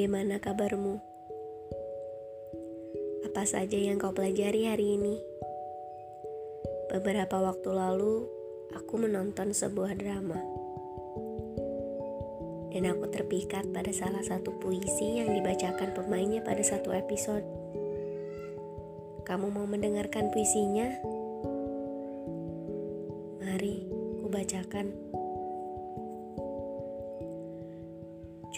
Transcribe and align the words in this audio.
bagaimana 0.00 0.40
kabarmu? 0.40 0.96
Apa 3.28 3.44
saja 3.44 3.76
yang 3.76 4.00
kau 4.00 4.16
pelajari 4.16 4.64
hari 4.64 4.96
ini? 4.96 5.20
Beberapa 6.88 7.36
waktu 7.36 7.68
lalu, 7.68 8.24
aku 8.72 8.96
menonton 8.96 9.52
sebuah 9.52 9.92
drama. 10.00 10.40
Dan 12.72 12.88
aku 12.88 13.12
terpikat 13.12 13.68
pada 13.76 13.92
salah 13.92 14.24
satu 14.24 14.56
puisi 14.56 15.20
yang 15.20 15.36
dibacakan 15.36 15.92
pemainnya 15.92 16.40
pada 16.40 16.64
satu 16.64 16.96
episode. 16.96 17.44
Kamu 19.28 19.52
mau 19.52 19.68
mendengarkan 19.68 20.32
puisinya? 20.32 20.96
Mari, 23.44 23.84
ku 24.24 24.32
bacakan. 24.32 25.19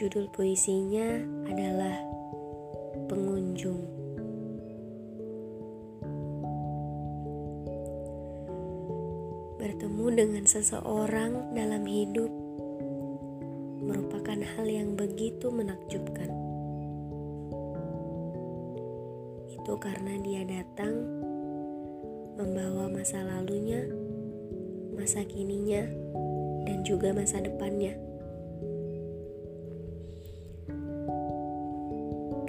Judul 0.03 0.35
puisinya 0.35 1.15
adalah 1.47 1.95
Pengunjung. 3.07 3.87
Bertemu 9.63 10.07
dengan 10.11 10.43
seseorang 10.43 11.55
dalam 11.55 11.87
hidup 11.87 12.27
merupakan 13.87 14.43
hal 14.43 14.67
yang 14.67 14.99
begitu 14.99 15.55
menakjubkan. 15.55 16.35
Itu 19.55 19.79
karena 19.79 20.19
dia 20.19 20.43
datang 20.43 20.99
membawa 22.43 22.91
masa 22.91 23.23
lalunya, 23.23 23.87
masa 24.99 25.23
kininya, 25.23 25.87
dan 26.67 26.83
juga 26.83 27.15
masa 27.15 27.39
depannya. 27.39 28.12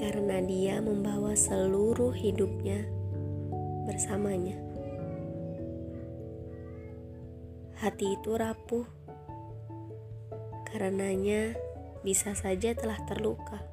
Karena 0.04 0.44
dia 0.44 0.84
membawa 0.84 1.32
seluruh 1.32 2.12
hidupnya 2.12 2.84
bersamanya. 3.88 4.60
Hati 7.80 8.20
itu 8.20 8.36
rapuh, 8.36 8.84
karenanya 10.68 11.56
bisa 12.04 12.36
saja 12.36 12.76
telah 12.76 13.00
terluka. 13.08 13.64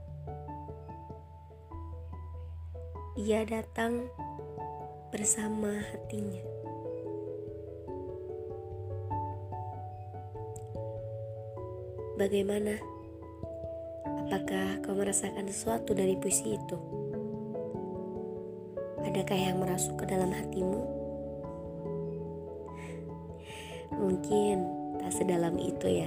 Ia 3.18 3.42
datang 3.42 4.06
bersama 5.10 5.82
hatinya. 5.82 6.46
Bagaimana? 12.14 12.99
Apakah 14.30 14.78
kau 14.86 14.94
merasakan 14.94 15.50
sesuatu 15.50 15.90
dari 15.90 16.14
puisi 16.14 16.54
itu? 16.54 16.78
Adakah 19.02 19.34
yang 19.34 19.58
merasuk 19.58 19.98
ke 19.98 20.06
dalam 20.06 20.30
hatimu? 20.30 20.86
Mungkin 23.90 24.56
tak 25.02 25.10
sedalam 25.18 25.58
itu 25.58 26.06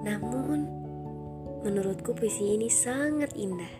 Namun, 0.00 0.64
menurutku 1.60 2.16
puisi 2.16 2.56
ini 2.56 2.72
sangat 2.72 3.36
indah. 3.36 3.74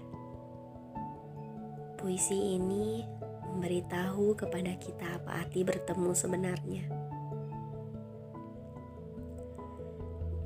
Puisi 1.96 2.60
ini 2.60 3.00
memberitahu 3.56 4.36
kepada 4.36 4.76
kita 4.76 5.16
apa 5.16 5.48
arti 5.48 5.64
bertemu 5.64 6.12
sebenarnya. 6.12 6.97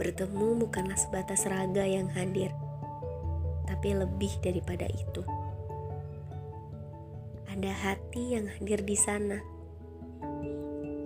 Bertemu 0.03 0.67
bukanlah 0.67 0.99
sebatas 0.99 1.47
raga 1.47 1.87
yang 1.87 2.11
hadir, 2.11 2.51
tapi 3.71 3.95
lebih 3.95 4.35
daripada 4.43 4.91
itu. 4.91 5.23
Ada 7.47 7.71
hati 7.71 8.35
yang 8.35 8.51
hadir 8.51 8.83
di 8.83 8.99
sana, 8.99 9.39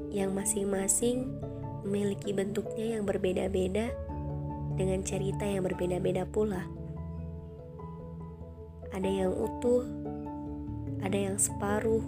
yang 0.09 0.33
masing-masing 0.33 1.29
memiliki 1.85 2.33
bentuknya 2.33 2.97
yang 2.97 3.05
berbeda-beda 3.05 3.93
dengan 4.81 5.05
cerita 5.05 5.45
yang 5.45 5.69
berbeda-beda 5.69 6.25
pula. 6.25 6.65
Ada 8.97 9.11
yang 9.13 9.29
utuh, 9.37 9.85
ada 11.05 11.19
yang 11.21 11.37
separuh, 11.37 12.01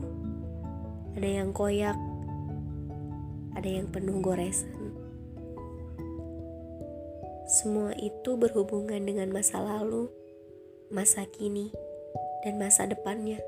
ada 1.21 1.29
yang 1.29 1.53
koyak, 1.53 2.01
ada 3.53 3.69
yang 3.69 3.93
penuh 3.93 4.25
goresan. 4.25 4.78
Semua 7.69 7.93
itu 8.01 8.33
berhubungan 8.41 9.05
dengan 9.05 9.29
masa 9.29 9.61
lalu, 9.61 10.09
masa 10.89 11.29
kini, 11.29 11.69
dan 12.41 12.57
masa 12.57 12.89
depannya. 12.89 13.45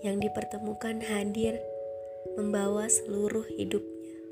Yang 0.00 0.24
dipertemukan 0.24 1.04
hadir 1.04 1.60
membawa 2.32 2.88
seluruh 2.88 3.44
hidupnya. 3.60 4.24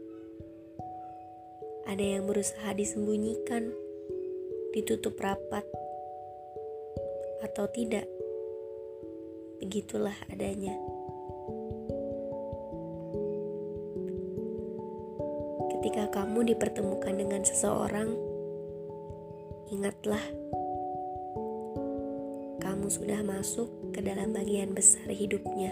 Ada 1.84 2.16
yang 2.16 2.24
berusaha 2.24 2.72
disembunyikan, 2.72 3.68
ditutup 4.72 5.20
rapat, 5.20 5.68
atau 7.44 7.68
tidak. 7.68 8.08
Begitulah 9.60 10.16
adanya. 10.32 10.97
Ketika 15.78 16.10
kamu 16.10 16.42
dipertemukan 16.50 17.14
dengan 17.14 17.46
seseorang, 17.46 18.10
ingatlah 19.70 20.18
kamu 22.58 22.90
sudah 22.90 23.22
masuk 23.22 23.70
ke 23.94 24.02
dalam 24.02 24.34
bagian 24.34 24.74
besar 24.74 25.06
hidupnya. 25.06 25.70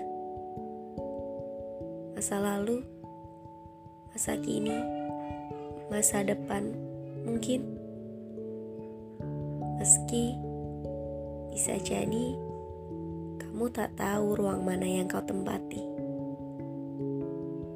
Masa 2.14 2.38
lalu, 2.38 2.86
masa 4.14 4.38
kini, 4.38 4.78
masa 5.90 6.22
depan, 6.22 6.70
mungkin 7.26 7.66
meski 9.82 10.38
bisa 11.50 11.82
jadi 11.82 12.38
kamu 13.42 13.74
tak 13.74 13.90
tahu 13.98 14.38
ruang 14.38 14.62
mana 14.62 14.86
yang 14.86 15.10
kau 15.10 15.18
tempati. 15.26 15.82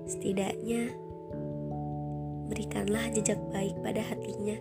Setidaknya, 0.07 1.10
berikanlah 2.51 3.07
jejak 3.15 3.39
baik 3.55 3.79
pada 3.81 4.03
hatinya. 4.03 4.59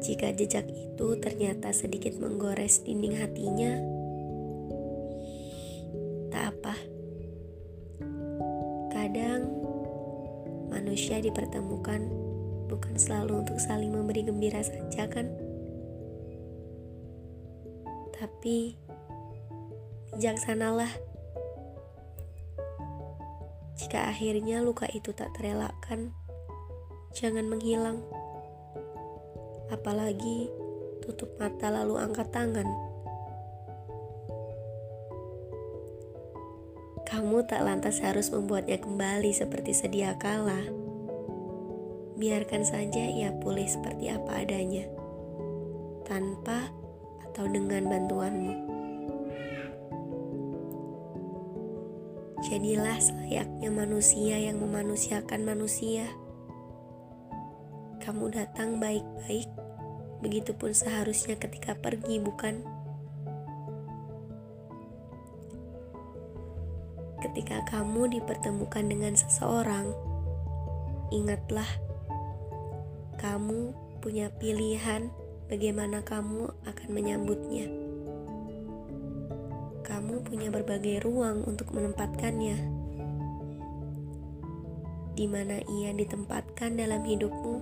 Jika 0.00 0.32
jejak 0.32 0.64
itu 0.64 1.08
ternyata 1.20 1.76
sedikit 1.76 2.16
menggores 2.16 2.80
dinding 2.80 3.20
hatinya, 3.20 3.72
tak 6.32 6.56
apa. 6.56 6.74
Kadang 8.88 9.44
manusia 10.72 11.20
dipertemukan 11.20 12.00
bukan 12.72 12.94
selalu 12.96 13.44
untuk 13.44 13.60
saling 13.60 13.92
memberi 13.92 14.24
gembira 14.24 14.64
saja 14.64 15.04
kan? 15.04 15.28
Tapi 18.16 18.76
bijaksanalah 20.16 21.09
jika 23.80 24.12
akhirnya 24.12 24.60
luka 24.60 24.84
itu 24.92 25.16
tak 25.16 25.32
terelakkan, 25.32 26.12
jangan 27.16 27.48
menghilang. 27.48 28.04
Apalagi 29.72 30.52
tutup 31.00 31.32
mata 31.40 31.72
lalu 31.72 31.96
angkat 31.96 32.28
tangan. 32.28 32.68
Kamu 37.08 37.48
tak 37.48 37.64
lantas 37.64 38.04
harus 38.04 38.28
membuatnya 38.28 38.76
kembali 38.84 39.32
seperti 39.32 39.72
sedia 39.72 40.12
kala. 40.20 40.60
Biarkan 42.20 42.68
saja 42.68 43.00
ia 43.00 43.32
pulih 43.40 43.64
seperti 43.64 44.12
apa 44.12 44.44
adanya, 44.44 44.84
tanpa 46.04 46.68
atau 47.24 47.48
dengan 47.48 47.88
bantuanmu. 47.88 48.69
Jadilah 52.50 52.98
selayaknya 52.98 53.70
manusia 53.70 54.34
yang 54.34 54.58
memanusiakan 54.58 55.46
manusia. 55.46 56.10
Kamu 58.02 58.26
datang 58.34 58.82
baik-baik, 58.82 59.46
begitupun 60.18 60.74
seharusnya 60.74 61.38
ketika 61.38 61.78
pergi, 61.78 62.18
bukan? 62.18 62.66
Ketika 67.22 67.62
kamu 67.70 68.18
dipertemukan 68.18 68.82
dengan 68.82 69.14
seseorang, 69.14 69.94
ingatlah 71.14 71.70
kamu 73.22 73.70
punya 74.02 74.26
pilihan 74.42 75.06
bagaimana 75.46 76.02
kamu 76.02 76.50
akan 76.66 76.88
menyambutnya 76.90 77.89
punya 80.30 80.46
berbagai 80.54 81.02
ruang 81.02 81.42
untuk 81.42 81.74
menempatkannya. 81.74 82.80
di 85.20 85.28
mana 85.28 85.60
ia 85.60 85.92
ditempatkan 85.92 86.80
dalam 86.80 87.04
hidupmu, 87.04 87.56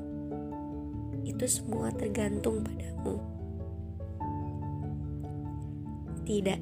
itu 1.27 1.43
semua 1.51 1.91
tergantung 1.91 2.63
padamu. 2.63 3.19
Tidak, 6.23 6.61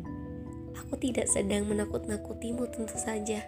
aku 0.72 0.94
tidak 0.96 1.28
sedang 1.28 1.68
menakut-nakutimu, 1.68 2.70
tentu 2.72 2.96
saja. 2.96 3.44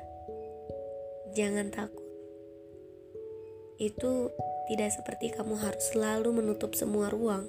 Jangan 1.33 1.73
takut. 1.73 2.05
Itu 3.81 4.29
tidak 4.69 4.93
seperti 4.93 5.33
kamu 5.33 5.57
harus 5.57 5.89
selalu 5.95 6.45
menutup 6.45 6.77
semua 6.77 7.09
ruang. 7.09 7.49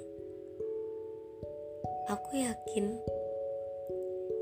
Aku 2.08 2.40
yakin 2.40 2.96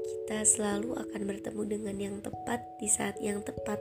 kita 0.09 0.41
selalu 0.49 0.97
akan 0.97 1.23
bertemu 1.29 1.63
dengan 1.69 1.97
yang 2.01 2.17
tepat 2.25 2.65
di 2.81 2.89
saat 2.89 3.21
yang 3.21 3.45
tepat 3.45 3.77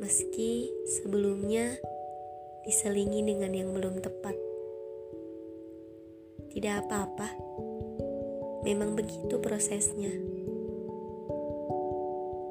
meski 0.00 0.72
sebelumnya 0.88 1.76
diselingi 2.64 3.20
dengan 3.20 3.52
yang 3.52 3.70
belum 3.76 4.00
tepat. 4.00 4.32
Tidak 6.48 6.74
apa-apa, 6.86 7.28
memang 8.64 8.96
begitu 8.96 9.36
prosesnya. 9.36 10.12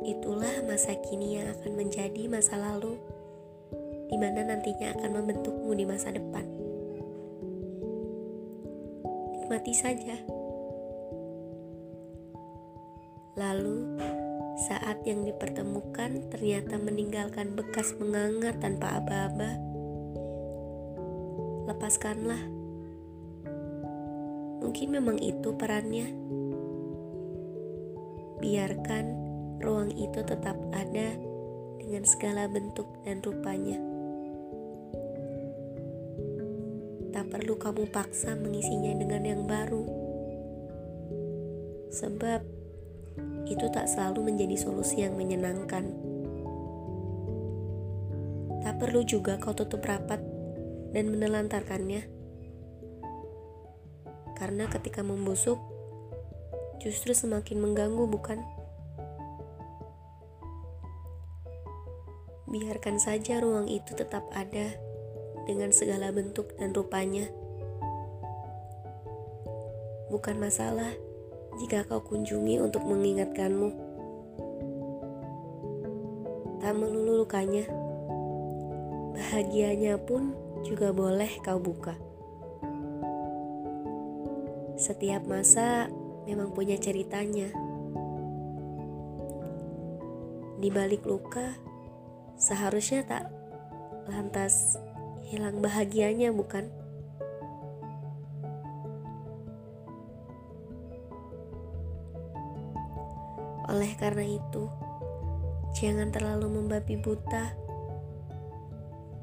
Itulah 0.06 0.62
masa 0.69 0.94
kini 1.01 1.42
yang 1.42 1.50
akan 1.50 1.74
menjadi 1.80 2.30
masa 2.30 2.60
lalu, 2.60 3.00
di 4.12 4.18
mana 4.21 4.54
nantinya 4.54 4.94
akan 5.00 5.12
membentukmu 5.18 5.71
di 5.74 5.86
masa 5.89 6.13
depan. 6.13 6.45
Nikmati 9.33 9.74
saja. 9.74 10.42
Lalu, 13.33 13.97
saat 14.69 15.01
yang 15.09 15.25
dipertemukan 15.25 16.30
ternyata 16.30 16.77
meninggalkan 16.77 17.57
bekas 17.57 17.97
menganga 17.97 18.53
tanpa 18.62 19.01
aba-aba. 19.01 19.57
Lepaskanlah. 21.65 22.38
Mungkin 24.62 24.88
memang 24.94 25.18
itu 25.18 25.50
perannya. 25.57 26.13
Biarkan 28.38 29.06
ruang 29.65 29.89
itu 29.97 30.21
tetap 30.21 30.59
ada 30.69 31.18
dengan 31.81 32.06
segala 32.06 32.45
bentuk 32.45 32.86
dan 33.01 33.18
rupanya. 33.25 33.81
Tak 37.09 37.33
perlu 37.33 37.57
kamu 37.57 37.89
paksa 37.89 38.38
mengisinya 38.38 38.94
dengan 38.94 39.24
yang 39.25 39.44
baru. 39.50 39.86
Sebab 41.89 42.62
itu 43.47 43.67
tak 43.71 43.91
selalu 43.91 44.31
menjadi 44.31 44.55
solusi 44.55 45.03
yang 45.03 45.19
menyenangkan. 45.19 45.91
Tak 48.63 48.79
perlu 48.79 49.03
juga 49.03 49.35
kau 49.41 49.51
tutup 49.51 49.83
rapat 49.83 50.23
dan 50.95 51.11
menelantarkannya. 51.11 52.07
Karena 54.39 54.65
ketika 54.71 55.03
membusuk, 55.03 55.59
justru 56.79 57.11
semakin 57.11 57.59
mengganggu, 57.59 58.07
bukan? 58.07 58.39
Biarkan 62.47 63.01
saja 63.01 63.41
ruang 63.41 63.67
itu 63.67 63.97
tetap 63.97 64.29
ada 64.31 64.77
dengan 65.43 65.73
segala 65.75 66.13
bentuk 66.15 66.55
dan 66.55 66.71
rupanya. 66.71 67.27
Bukan 70.13 70.37
masalah 70.37 70.93
jika 71.61 71.85
kau 71.85 72.01
kunjungi 72.01 72.57
untuk 72.61 72.85
mengingatkanmu. 72.85 73.69
Tak 76.63 76.73
melulu 76.79 77.27
lukanya, 77.27 77.67
bahagianya 79.13 80.00
pun 80.00 80.31
juga 80.63 80.95
boleh 80.95 81.29
kau 81.44 81.59
buka. 81.59 81.94
Setiap 84.79 85.27
masa 85.27 85.91
memang 86.25 86.55
punya 86.55 86.79
ceritanya. 86.79 87.51
Di 90.63 90.71
balik 90.71 91.03
luka, 91.03 91.59
seharusnya 92.39 93.03
tak 93.03 93.27
lantas 94.07 94.79
hilang 95.27 95.59
bahagianya, 95.59 96.31
bukan? 96.31 96.82
Oleh 103.73 103.97
karena 103.97 104.21
itu, 104.21 104.69
jangan 105.73 106.13
terlalu 106.13 106.61
membabi 106.61 106.93
buta. 106.93 107.57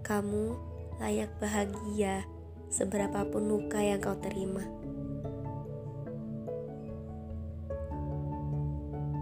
Kamu 0.02 0.58
layak 0.98 1.30
bahagia 1.38 2.26
seberapapun 2.66 3.46
luka 3.46 3.78
yang 3.78 4.02
kau 4.02 4.18
terima. 4.18 4.66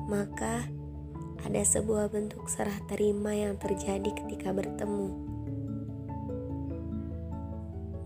Maka, 0.08 0.64
ada 1.44 1.60
sebuah 1.60 2.08
bentuk 2.08 2.48
serah 2.48 2.80
terima 2.88 3.36
yang 3.36 3.60
terjadi 3.60 4.08
ketika 4.08 4.56
bertemu. 4.56 5.12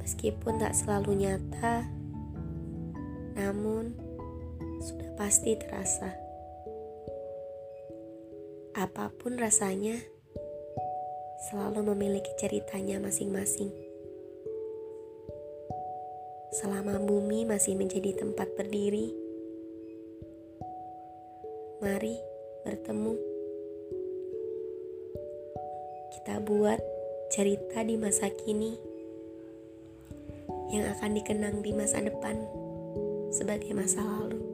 Meskipun 0.02 0.58
tak 0.58 0.74
selalu 0.74 1.22
nyata, 1.22 1.86
namun 3.38 3.94
sudah 4.82 5.14
pasti 5.14 5.54
terasa 5.54 6.21
apa 8.82 9.14
pun 9.14 9.38
rasanya, 9.38 9.94
selalu 11.46 11.94
memiliki 11.94 12.34
ceritanya 12.34 12.98
masing-masing. 12.98 13.70
Selama 16.50 16.98
bumi 16.98 17.46
masih 17.46 17.78
menjadi 17.78 18.10
tempat 18.18 18.50
berdiri, 18.58 19.14
mari 21.78 22.18
bertemu. 22.66 23.14
Kita 26.18 26.42
buat 26.42 26.82
cerita 27.30 27.86
di 27.86 27.94
masa 27.94 28.34
kini 28.34 28.74
yang 30.74 30.90
akan 30.90 31.22
dikenang 31.22 31.62
di 31.62 31.70
masa 31.70 32.02
depan 32.02 32.34
sebagai 33.30 33.70
masa 33.78 34.02
lalu. 34.02 34.51